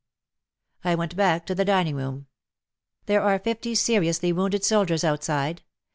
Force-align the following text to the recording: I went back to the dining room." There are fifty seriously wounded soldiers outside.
I 0.83 0.95
went 0.95 1.15
back 1.15 1.45
to 1.45 1.53
the 1.53 1.63
dining 1.63 1.95
room." 1.95 2.25
There 3.05 3.21
are 3.21 3.37
fifty 3.37 3.75
seriously 3.75 4.33
wounded 4.33 4.63
soldiers 4.63 5.03
outside. 5.03 5.61